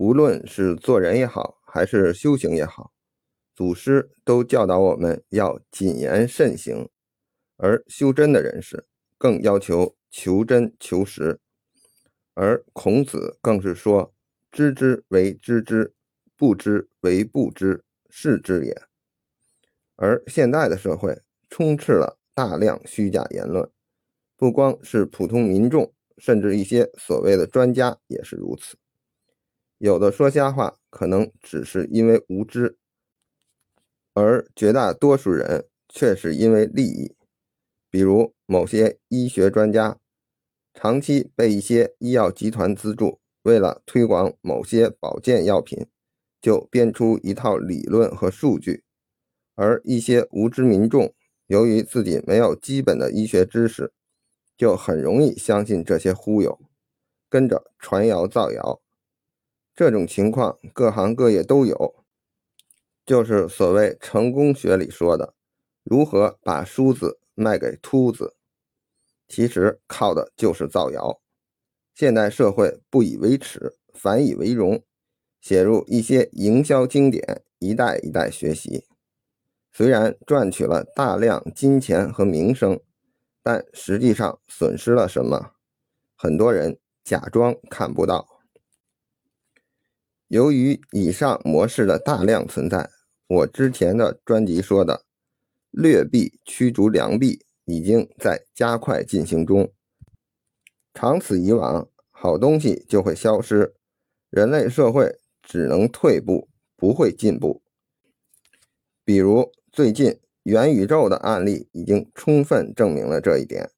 [0.00, 2.94] 无论是做人也好，还是修行也好，
[3.54, 6.88] 祖师都教导我们要谨言慎行，
[7.58, 8.86] 而修真的人士
[9.18, 11.38] 更要求求真求实。
[12.32, 14.14] 而孔子更是说
[14.50, 15.92] ：“知之为知之，
[16.34, 18.82] 不知为不知，是知也。”
[19.96, 21.20] 而现在的社会
[21.50, 23.70] 充斥了大量虚假言论，
[24.34, 28.78] 不光是普通民众，甚至一些所谓的专家也是如此。
[29.80, 32.76] 有的说瞎话，可能只是因为无知，
[34.12, 37.16] 而绝大多数人却是因为利益。
[37.88, 39.98] 比如某些医学专家，
[40.74, 45.86] 长期被一些医药集团资助，为了推广某些保健药品，
[46.42, 48.84] 就编出一套理论和数据。
[49.54, 51.14] 而一些无知民众，
[51.46, 53.94] 由于自己没有基本的医学知识，
[54.58, 56.60] 就很容易相信这些忽悠，
[57.30, 58.82] 跟着传谣造谣。
[59.80, 62.04] 这种情况各行各业都有，
[63.06, 65.32] 就是所谓成功学里说的，
[65.82, 68.36] 如何把梳子卖给秃子。
[69.26, 71.22] 其实靠的就是造谣。
[71.94, 74.84] 现代社会不以为耻，反以为荣，
[75.40, 78.84] 写入一些营销经典，一代一代学习。
[79.72, 82.78] 虽然赚取了大量金钱和名声，
[83.42, 85.52] 但实际上损失了什么？
[86.14, 88.39] 很多人假装看不到。
[90.30, 92.88] 由于以上模式的大量存在，
[93.26, 95.04] 我之前的专辑说的
[95.72, 99.72] “劣币驱逐良币”已经在加快进行中。
[100.94, 103.74] 长此以往，好东西就会消失，
[104.30, 107.62] 人类社会只能退步，不会进步。
[109.04, 109.52] 比如。
[109.72, 113.70] 最近元宇宙的案例已经充分证明了这一点。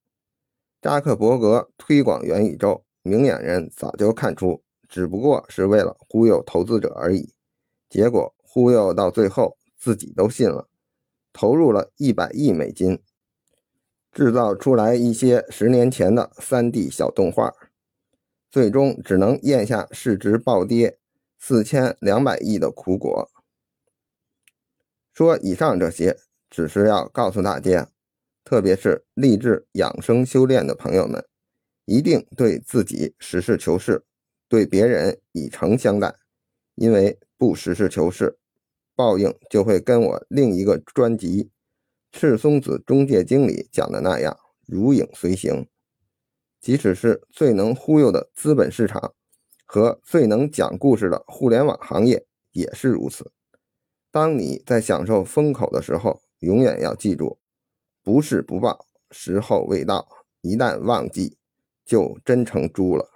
[0.80, 4.61] 扎克伯格推广元宇宙，明眼人早就看出，
[4.92, 7.32] 只不过是为了忽悠投资者而已。
[7.88, 10.68] 结果忽悠到最后，自己都信了，
[11.32, 12.98] 投入了一百亿美金，
[14.12, 17.54] 制造出来一些十年前的 3D 小动画，
[18.50, 20.98] 最终只能咽下市值暴跌
[21.38, 23.30] 四千两百亿的苦果。
[25.14, 26.18] 说以上这些，
[26.50, 27.88] 只是要告诉大家，
[28.44, 31.24] 特别是立志养生修炼的朋友们，
[31.86, 34.04] 一定对自己实事求是，
[34.52, 36.14] 对别人以诚相待。
[36.74, 38.36] 因为不实事求是，
[38.94, 41.44] 报应就会跟我另一个专辑
[42.12, 44.36] 《赤松子中介经》理讲的那样，
[44.66, 45.66] 如影随形。
[46.60, 49.14] 即使是最能忽悠的资本市场
[49.64, 53.32] 和最能讲故事的互联网行业，也是如此。
[54.10, 57.38] 当你在享受风口的时候，永远要记住，
[58.02, 60.06] 不是不报，时候未到。
[60.42, 61.38] 一旦忘记，
[61.86, 63.11] 就真成猪了。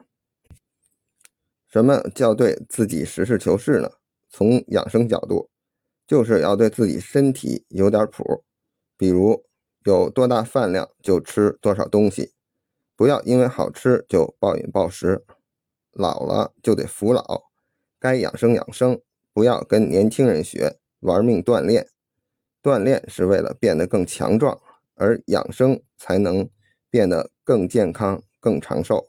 [1.69, 3.91] 什么叫对自己实事求是呢？
[4.29, 5.51] 从养生角度，
[6.07, 8.45] 就是要对自己身体有点谱，
[8.97, 9.45] 比如
[9.85, 12.33] 有多大饭量就吃多少东西，
[12.95, 15.25] 不要因为好吃就暴饮暴食。
[15.93, 17.45] 老了就得服老，
[17.99, 19.01] 该养生养生，
[19.33, 20.79] 不要跟年轻人学。
[21.01, 21.89] 玩命锻炼，
[22.63, 24.61] 锻炼是为了变得更强壮，
[24.95, 26.51] 而养生才能
[26.91, 29.07] 变得更健康、更长寿。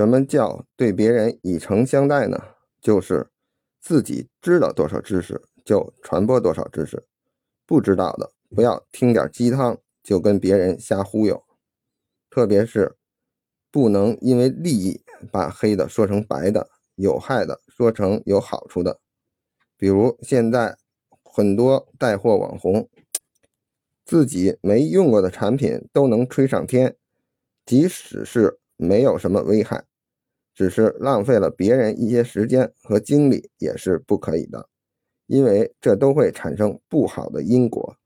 [0.00, 2.42] 什么叫对别人以诚相待呢？
[2.80, 3.28] 就是
[3.82, 7.04] 自己知道多少知识就传播多少知识，
[7.66, 11.44] 不知道的不要听点鸡汤就跟别人瞎忽悠。
[12.30, 12.96] 特别是
[13.70, 19.00] 不能因为利益把黑的说成白的，有害的说成有好处的。
[19.76, 20.78] 比如现在
[21.22, 22.88] 很多带货网红，
[24.06, 26.96] 自己没用过的产品都能吹上天，
[27.66, 29.84] 即使是没有什么危害，
[30.60, 34.68] 只是浪费了别人一些时间和精力也是不可以的，
[35.26, 37.96] 因为这都会产生不好的因果。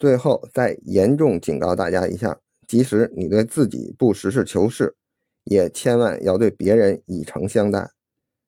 [0.00, 4.96] 最后再严重警告大家一下：即使你对自己不实事求是，
[5.44, 7.88] 也千万要对别人以诚相待。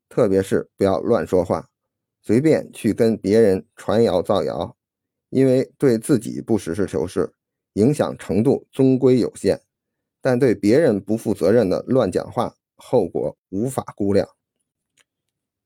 [0.09, 1.69] 特别是不要乱说话，
[2.21, 4.77] 随便去跟别人传谣造谣，
[5.31, 7.33] 因为对自己不实事求是，
[7.75, 9.59] 影响程度终归有限；
[10.21, 14.27] 但对别人不负责任的乱讲话，后果无法估量。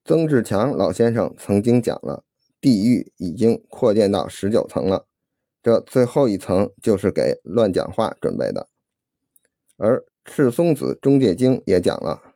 [0.05, 2.25] 曾志强老先生曾经讲了，
[2.61, 5.07] 地狱已经扩建到十九层了，
[5.63, 8.69] 这最后一层就是给乱讲话准备的。
[9.77, 12.35] 而赤松子中介经也讲了。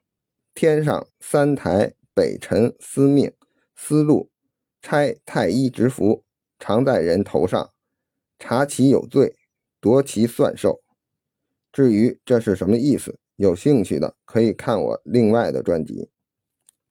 [0.55, 3.33] 天上三台北辰司命
[3.75, 4.31] 司禄
[4.81, 6.25] 差太医执符，
[6.59, 7.73] 常在人头上，
[8.39, 9.37] 查其有罪，
[9.81, 10.83] 夺其算寿。
[11.71, 16.09] 至于这是什么意思，有兴趣的可以看我另外的专辑。